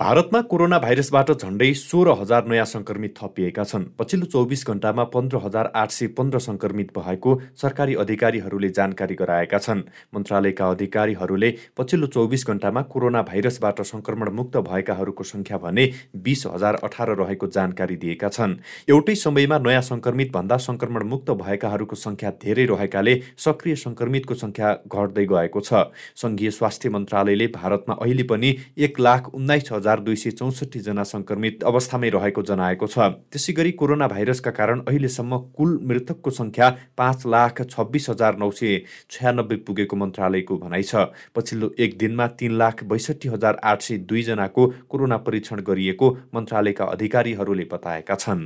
[0.00, 5.70] भारतमा कोरोना भाइरसबाट झण्डै सोह्र हजार नयाँ सङ्क्रमित थपिएका छन्। पछिल्लो चौबिस घण्टामा पन्ध्र हजार
[5.74, 9.80] आठ सय पन्ध्र सङ्क्रमित भएको सरकारी अधिकारीहरूले जानकारी गराएका छन्।
[10.14, 15.88] मन्त्रालयका अधिकारीहरूले पछिल्लो चौबिस घण्टामा कोरोना भाइरसबाट सङ्क्रमण मुक्त भएकाहरूको सङ्ख्या भने
[16.26, 18.54] बिस हजार अठार रहेको जानकारी दिएका छन्।
[18.92, 25.26] एउटै समयमा नयाँ सङ्क्रमित भन्दा सङ्क्रमण मुक्त भएकाहरूको सङ्ख्या धेरै रहेकाले सक्रिय सङ्क्रमितको सङ्ख्या घट्दै
[25.26, 25.88] गएको छ।
[26.20, 32.08] सङ्घीय स्वास्थ्य मन्त्रालयले भारतमा अहिले पनि एक लाख उन्नाइस हजार दुई सय चौसठीजना सङ्क्रमित अवस्थामै
[32.10, 32.98] रहेको जनाएको छ।
[33.30, 36.66] त्यसै गरी कोरोना भाइरसका कारण अहिलेसम्म कुल मृतकको सङ्ख्या
[36.98, 38.72] पाँच लाख छब्बिस हजार नौ सय
[39.10, 40.92] छयानब्बे पुगेको मन्त्रालयको भनाइ छ।
[41.34, 47.66] पछिल्लो एक दिनमा तिन लाख बैसठी हजार आठ सय दुईजनाको कोरोना परीक्षण गरिएको मन्त्रालयका अधिकारीहरूले
[47.72, 48.44] बताएका छन्।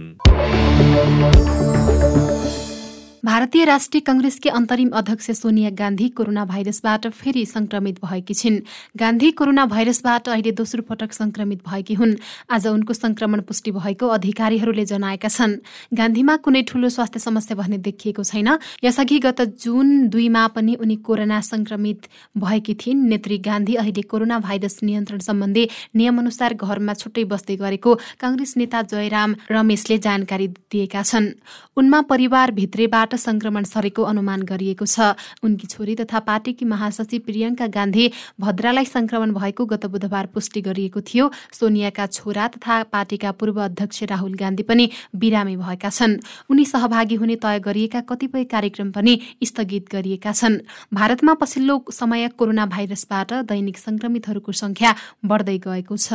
[3.25, 8.59] भारतीय राष्ट्रिय कंग्रेसकी अन्तरिम अध्यक्ष सोनिया गान्धी कोरोना भाइरसबाट फेरि संक्रमित भएकी छिन्।
[8.97, 12.15] गान्धी कोरोना भाइरसबाट अहिले दोस्रो पटक संक्रमित भएकी हुन्।
[12.51, 15.57] आज उनको संक्रमण पुष्टि भएको अधिकारीहरूले जनाएका छन्।
[15.93, 18.49] गान्धीमा कुनै ठूलो स्वास्थ्य समस्या भन्ने देखिएको छैन।
[18.85, 24.81] यसअघि गत जुन दुईमा पनि उनी कोरोना संक्रमित भएकी थिइन् नेत्री गान्धी अहिले कोरोना भाइरस
[24.83, 31.31] नियन्त्रण सम्बन्धी नियमअनुसार घरमा छुट्टै बस्दै गरेको काङ्ग्रेस नेता जयराम रमेशले जानकारी दिएका छन्।
[31.77, 37.67] उनमा परिवार भित्रैबाट बाट संक्रमण सरेको अनुमान गरिएको छ। उनकी छोरी तथा पार्टीकी महासचिव प्रियङ्का
[37.69, 38.05] गान्धी
[38.39, 44.35] भद्रालाई संक्रमण भएको गत बुधबार पुष्टि गरिएको थियो। सोनियाका छोरा तथा पार्टीका पूर्व अध्यक्ष राहुल
[44.39, 46.19] गान्धी पनि बिरामी भएका छन्।
[46.51, 50.63] उनी सहभागी हुने तय गरिएका कतिपय कार्यक्रम पनि स्थगित गरिएका छन्।
[50.95, 54.95] भारतमा पछिल्लो समय कोरोना भाइरसबाट दैनिक संक्रमितहरूको संख्या
[55.27, 56.15] बढ्दै गएको छ।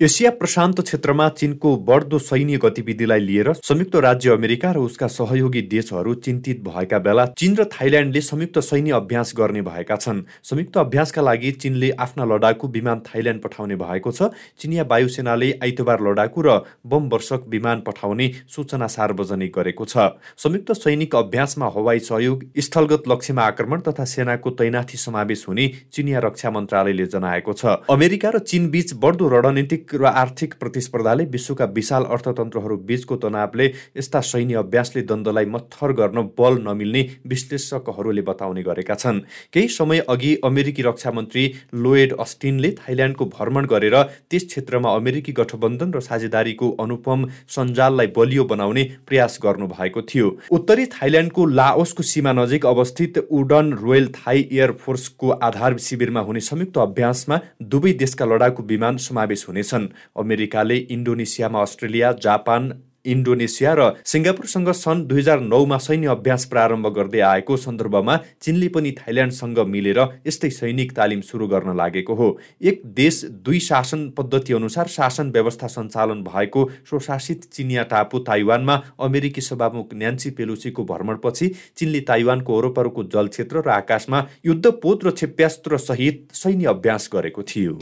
[0.00, 6.12] एसिया प्रशान्त क्षेत्रमा चीनको बढ्दो सैन्य गतिविधिलाई लिएर संयुक्त राज्य अमेरिका र उसका सहयोगी देशहरू
[6.16, 11.50] चिन्तित भएका बेला चीन र थाइल्यान्डले संयुक्त सैन्य अभ्यास गर्ने भएका छन्। संयुक्त अभ्यासका लागि
[11.54, 16.54] चीनले आफ्ना लडाकु विमान थाइल्यान्ड पठाउने भएको छ। चिनिया वायुसेनाले आइतबार लडाकु र
[16.86, 23.48] बम वर्षक विमान पठाउने सूचना सार्वजनिक गरेको छ। संयुक्त सैनिक अभ्यासमा हवाई सहयोग स्थलगत लक्ष्यमा
[23.48, 28.94] आक्रमण तथा सेनाको तैनाथी समावेश हुने चिनिया रक्षा मन्त्रालयले जनाएको छ। अमेरिका र चीन बीच
[28.94, 33.66] बढ्दो रणनीतिक र आर्थिक प्रतिस्पर्धाले विश्वका विशाल अर्थतन्त्रहरू बीचको तनावले
[33.96, 39.20] यस्ता सैन्य अभ्यासले द्वन्द्वलाई मत्थर गर्न बल नमिल्ने विश्लेषकहरूले बताउने गरेका छन्।
[39.52, 41.44] केही समय अघि अमेरिकी रक्षा मन्त्री
[41.74, 43.96] लोएड अस्टिनले थाइल्यान्डको भ्रमण गरेर
[44.30, 50.86] त्यस क्षेत्रमा अमेरिकी गठबन्धन र साझेदारीको अनुपम सञ्जाललाई बलियो बनाउने प्रयास गर्नु भएको थियो। उत्तरी
[50.88, 57.92] थाइल्यान्डको लाओसको सीमा नजिक अवस्थित उडन रोयल थाई एयरफोर्सको आधार शिविरमा हुने संयुक्त अभ्यासमा दुवै
[57.94, 62.72] देशका लडाकु विमान समावेश हुनेछन्। छन्। अमेरिकाले इन्डोनेसियामा अस्ट्रेलिया जापान
[63.14, 68.90] इन्डोनेसिया र सिङ्गापुरसँग सन् दुई हजार नौमा सैन्य अभ्यास प्रारम्भ गर्दै आएको सन्दर्भमा चिनले पनि
[68.98, 72.28] थाइल्यान्डसँग मिलेर यस्तै सैनिक तालिम सुरु गर्न लागेको हो।
[72.62, 79.40] एक देश दुई शासन पद्धति अनुसार शासन व्यवस्था सञ्चालन भएको स्वशासित चिनिया टापु ताइवानमा अमेरिकी
[79.40, 86.66] सभामुख न्यान्सी पेलुसीको भ्रमणपछि चिनले ताइवानको वरपरको जलक्षेत्र र आकाशमा युद्धपोत र क्षेप्यास्त्र सहित सैन्य
[86.68, 87.74] अभ्यास गरेको थियो।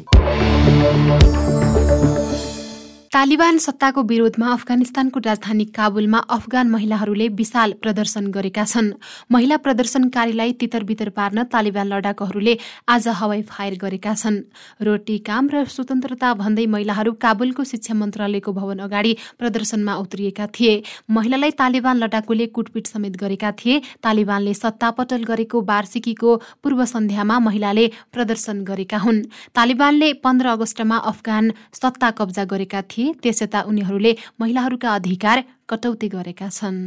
[3.16, 8.91] तालिबान सत्ताको विरोधमा अफगानिस्तानको राजधानी काबुलमा अफगान महिलाहरूले विशाल प्रदर्शन गरेका छन्।
[9.32, 12.54] महिला प्रदर्शनकारीलाई तितर बितर पार्न तालिबान लडाकुहरूले
[12.87, 14.36] आज हवाई फायर गरेका छन्।
[14.84, 20.74] रोटी काम र स्वतन्त्रता भन्दै महिलाहरू काबुलको शिक्षा मन्त्रालयको भवन अगाडि प्रदर्शनमा उत्रिएका थिए।
[21.09, 28.63] महिलालाई तालिबान लडाकुले कुटपिट समेत गरेका थिए। तालिबानले सत्तापटल गरेको वार्षिकीको पूर्व सन्ध्यामा महिलाले प्रदर्शन
[28.68, 29.24] गरेका हुन्।
[29.57, 35.38] तालिबानले पन्ध्र अगस्तमा अफगान सत्ता कब्जा गरेका थिए। त्यसयता उनीहरूले महिलाहरूका अधिकार
[35.68, 36.78] कटौती गरेका छन्।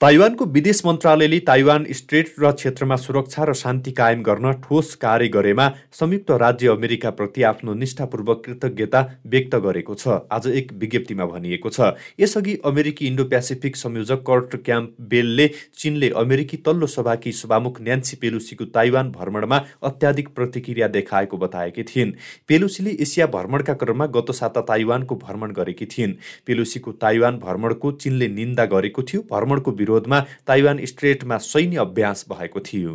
[0.00, 5.66] ताइवानको विदेश मन्त्रालयले ताइवान स्ट्रेट र क्षेत्रमा सुरक्षा र शान्ति कायम गर्न ठोस कार्य गरेमा
[5.92, 12.56] संयुक्त राज्य अमेरिकाप्रति आफ्नो निष्ठापूर्वक कृतज्ञता व्यक्त गरेको छ। आज एक विज्ञप्तिमा भनिएको छ। यसअघि
[12.64, 19.10] अमेरिकी इन्डो पेसिफिक संयोजक कर्ट क्याम्प बेलले चीनले अमेरिकी तल्लो सभाकी सभामुख न्यान्सी पेलुसीको ताइवान
[19.12, 22.16] भ्रमणमा अत्याधिक प्रतिक्रिया देखाएको बताएकी थिइन्।
[22.48, 26.16] पेलुसीले एसिया भ्रमणका क्रममा गत साता ताइवानको भ्रमण गरेकी थिइन्।
[26.46, 32.94] पेलुसीको ताइवान भ्रमणको चीनले निन्दा गरेको थियो। भ्रमणको विरोधमा ताइवान स्ट्रेटमा सैन्य अभ्यास भएको थियो।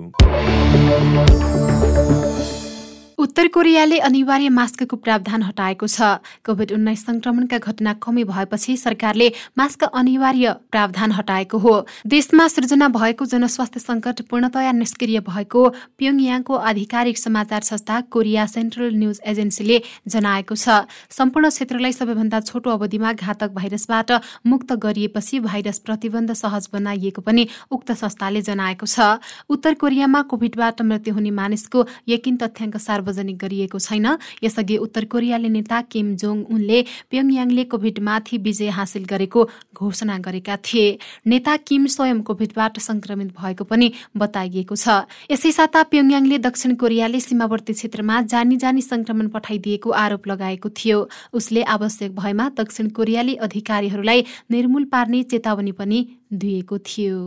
[3.35, 9.27] उत्तर कोरियाले अनिवार्य मास्कको प्रावधान हटाएको छ। कोभिड उन्नाइस संक्रमणका घटना कमी भएपछि सरकारले
[9.57, 11.73] मास्क अनिवार्य प्रावधान हटाएको हो।
[12.07, 15.63] देशमा सृजना भएको जनस्वास्थ्य संकट पूर्णतया निष्क्रिय भएको
[15.99, 23.13] प्योङयाङको आधिकारिक समाचार संस्था कोरिया सेन्ट्रल न्युज एजेन्सीले जनाएको छ। सम्पूर्ण क्षेत्रलाई सबैभन्दा छोटो अवधिमा
[23.19, 24.11] घातक भाइरसबाट
[24.47, 29.19] मुक्त गरिएपछि भाइरस प्रतिबन्ध सहज बनाइएको पनि उक्त संस्थाले जनाएको छ।
[29.51, 35.49] उत्तर कोरियामा कोभिडबाट मृत्यु हुने मानिसको यकिन तथ्याङ्क सार्वजनिक सार्वजनिक गरिएको छैन। यसअघि उत्तर कोरियाली
[35.49, 36.79] नेता किम जोङ उनले
[37.09, 39.41] प्योङयाङले कोभिडमाथि विजय हासिल गरेको
[39.73, 44.87] घोषणा गरेका थिए। नेता किम स्वयं कोभिडबाट संक्रमित भएको पनि बताइएको छ।
[45.31, 50.99] यसै साता प्योङयाङले दक्षिण कोरियाले सीमावर्ती क्षेत्रमा जानी जानी संक्रमण पठाइदिएको आरोप लगाएको थियो।
[51.33, 55.99] उसले आवश्यक भएमा दक्षिण कोरियाली अधिकारीहरूलाई निर्मूल पार्ने चेतावनी पनि
[56.33, 57.19] दिएको थियो।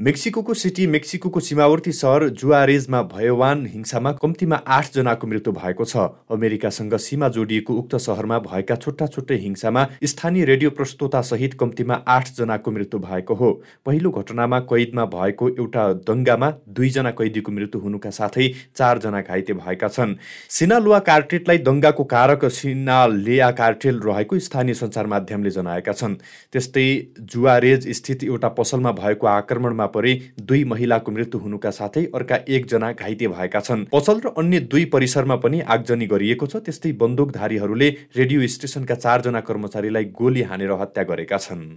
[0.00, 6.94] मेक्सिको सिटी मेक्सिको सीमावर्ती सहर जुआरेजमा भयवान हिंसामा कम्तीमा आठ जनाको मृत्यु भएको छ। अमेरिकासँग
[6.96, 12.70] सीमा जोडिएको उक्त सहरमा भएका छुट्टा छुट्टै हिंसामा स्थानीय रेडियो प्रस्तोता सहित कम्तीमा आठ जनाको
[12.70, 13.50] मृत्यु भएको हो।
[13.86, 20.14] पहिलो घटनामा कैदमा भएको एउटा दङ्गामा दुईजना कैदीको मृत्यु हुनुका साथै चारजना घाइते भएका छन्।
[20.50, 26.16] सिनालुवा कार्टेटलाई दङ्गाको कारक सिनालेया कार्टेल रहेको स्थानीय सञ्चार माध्यमले जनाएका छन्।
[26.54, 26.88] त्यस्तै
[27.34, 30.12] जुआरेज स्थित एउटा पसलमा भएको आक्रमणमा परे
[30.42, 35.36] दुई महिलाको मृत्यु हुनुका साथै अर्का एकजना घाइते भएका छन्। पसल र अन्य दुई परिसरमा
[35.38, 41.76] पनि आगजनी गरिएको छ त्यस्तै बन्दुकधारीहरूले रेडियो स्टेसनका चारजना कर्मचारीलाई गोली हानेर हत्या गरेका छन्।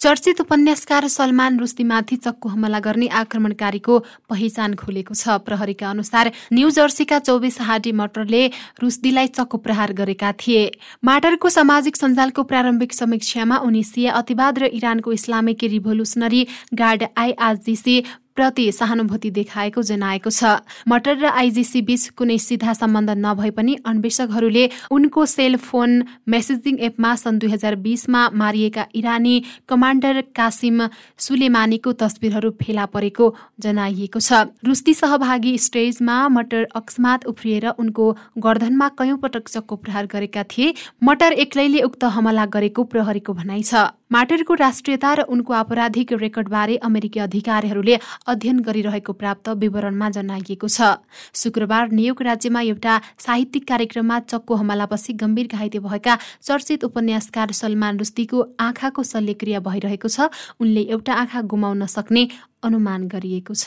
[0.00, 3.98] चर्चित उपन्यासकार सलमान रुस्तीमाथि चक्कु हमला गर्ने आक्रमणकारीको
[4.30, 8.46] पहिचान खुलेको छ। प्रहरीका अनुसार न्यू जर्सीका चौबिस हाडी मटरले
[8.78, 10.62] रुस्दीलाई चक्कु प्रहार गरेका थिए।
[11.02, 17.96] माटरको सामाजिक सञ्जालको प्रारम्भिक समीक्षामा उनी सिया अतिवाद र इरानको इस्लामिक रिभोल्युसनरी गार्ड आइआरजिसी
[18.38, 24.64] प्रति सहानुभूति देखाएको जनाएको छ। मटर र आइजिसी बीच कुनै सिधा सम्बन्ध नभए पनि अन्वेषकहरूले
[24.90, 25.90] उनको सेल फोन
[26.28, 29.34] मेसेजिङ एपमा सन् दुई हजार बिसमा मारिएका इरानी
[29.68, 30.86] कमान्डर कासिम
[31.18, 33.26] सुलेमानीको तस्विरहरू फेला परेको
[33.58, 38.06] जनाइएको छ। रुस्ती सहभागी स्टेजमा मटर अकस्मात उफ्रिएर उनको
[38.38, 43.97] गर्दनमा कयौं पटक चक्को प्रहार गरेका थिए। मटर एक्लैले उक्त हमला गरेको प्रहरीको भनाइ छ।
[44.10, 47.96] माटरको राष्ट्रियता र उनको आपराधिक रेकर्डबारे अमेरिकी अधिकारीहरूले
[48.26, 50.96] अध्ययन गरिरहेको प्राप्त विवरणमा जनाइएको छ।
[51.34, 58.38] शुक्रबार न्युयोर्क राज्यमा एउटा साहित्यिक कार्यक्रममा चक्को हमलापछि गम्भीर घाइते भएका चर्चित उपन्यासकार सलमान रुस्तीको
[58.58, 62.28] आँखाको शल्यक्रिया भइरहेको छ। उनले एउटा आँखा गुमाउन सक्ने
[62.64, 63.66] अनुमान गरिएको छ।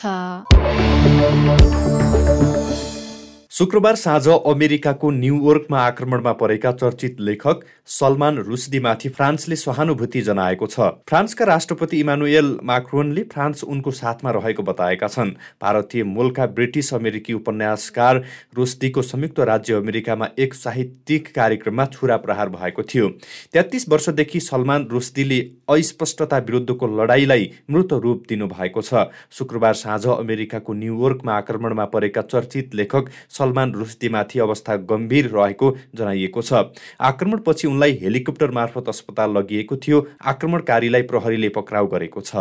[3.52, 11.44] शुक्रबार साँझ अमेरिकाको न्युयोर्कमा आक्रमणमा परेका चर्चित लेखक सलमान रुसदीमाथि फ्रान्सले सहानुभूति जनाएको छ। फ्रान्सका
[11.44, 15.30] राष्ट्रपति इमानुएल माक्रोनले फ्रान्स उनको साथमा रहेको बताएका छन्।
[15.62, 18.22] भारतीय मूलका ब्रिटिस अमेरिकी उपन्यासकार
[18.56, 23.08] रुस्दीको संयुक्त राज्य अमेरिकामा एक साहित्यिक कार्यक्रममा छुरा प्रहार भएको थियो।
[23.52, 25.40] तेत्तिस वर्षदेखि सलमान रुस्दीले
[25.70, 33.10] अस्पष्टता विरुद्धको लडाईँलाई मृत रूप दिनुभएको छ। शुक्रबार साँझ अमेरिकाको न्युयोर्कमा आक्रमणमा परेका चर्चित लेखक
[33.42, 36.64] सलमान रुस्तीमाथि अवस्था गम्भीर रहेको जनाइएको छ।
[37.00, 42.32] आक्रमणपछि उनलाई हेलिकप्टर मार्फत अस्पताल लगिएको थियो। आक्रमणकारीलाई प्रहरीले पक्राउ गरेको छ।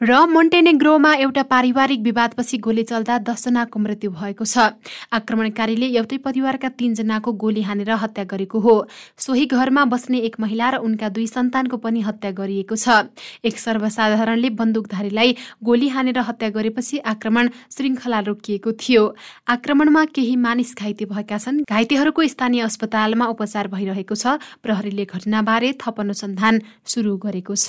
[0.00, 4.80] र मोन्टेनेग्रोमा एउटा पारिवारिक विवादपछि गोली चल्दा दसजनाको मृत्यु भएको छ।
[5.12, 8.74] आक्रमणकारीले एउटै परिवारका तीनजनाको गोली हानेर हत्या गरेको हो।
[9.20, 13.12] सोही घरमा बस्ने एक महिला र उनका दुई सन्तानको पनि हत्या गरिएको छ।
[13.44, 19.04] एक सर्वसाधारणले बन्दुकधारीलाई गोली हानेर हत्या गरेपछि आक्रमण श्रृङ्खला रोकिएको थियो।
[19.52, 26.00] आक्रमणमा केही मानिस घाइते भएका छन्। घाइतेहरूको स्थानीय अस्पतालमा उपचार भइरहेको छ। प्रहरीले घटनाबारे थप
[26.00, 27.68] अनुसन्धान सुरु गरेको छ।